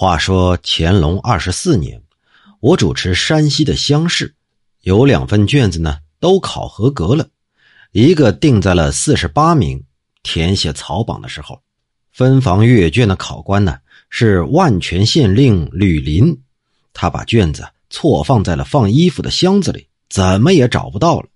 [0.00, 2.02] 话说乾隆二十四年，
[2.60, 4.34] 我主持山西的乡试，
[4.80, 7.28] 有两份卷子呢都考合格了，
[7.92, 9.84] 一个定在了四十八名。
[10.22, 11.60] 填写草榜的时候，
[12.12, 13.76] 分房阅卷的考官呢
[14.08, 16.40] 是万全县令吕林，
[16.94, 21.28] 他把卷子错放在了放衣服的箱子里，怎么也找不到了。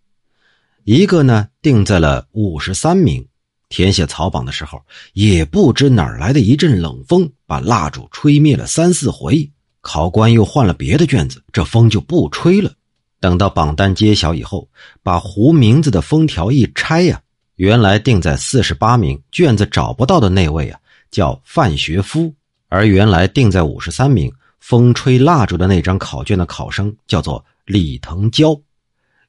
[0.84, 3.28] 一个呢定在了五十三名。
[3.74, 4.80] 填写草榜的时候，
[5.14, 9.50] 也不知哪儿来的一阵冷风，把蜡烛吹灭了三四回。
[9.80, 12.72] 考官又换了别的卷子，这风就不吹了。
[13.18, 14.68] 等到榜单揭晓以后，
[15.02, 17.20] 把胡名字的封条一拆呀，
[17.56, 20.78] 原来定在四十八名卷子找不到的那位啊，
[21.10, 22.32] 叫范学夫；
[22.68, 28.56] 而原来定在五十三名风吹蜡烛的那张考卷的考生叫做李腾蛟。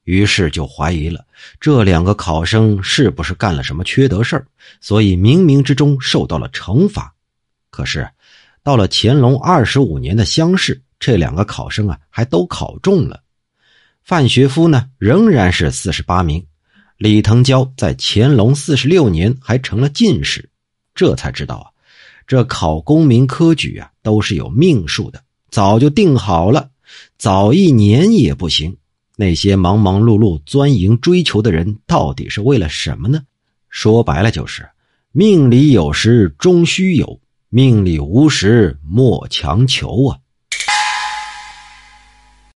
[0.05, 1.25] 于是就怀疑了，
[1.59, 4.47] 这两个考生是不是干了什么缺德事儿，
[4.79, 7.13] 所以冥冥之中受到了惩罚。
[7.69, 8.07] 可是，
[8.63, 13.21] 到了乾隆二十五年的乡试，这两个考生啊，还都考中了。
[14.03, 16.39] 范学夫呢，仍然是四十八名；
[16.97, 20.47] 李腾蛟在乾隆四十六年还成了进士。
[20.93, 21.65] 这才知道啊，
[22.27, 26.69] 这考功名科举啊，都是有命数的，早就定好了，
[27.17, 28.77] 早一年也不行。
[29.17, 33.21] 那些忙忙碌碌钻营追求的人，到底是为了什么呢？
[33.69, 34.67] 说白了就是：
[35.11, 40.19] 命里有时终须有，命里无时莫强求啊。